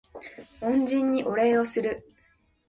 [0.61, 2.03] 恩人にお礼をする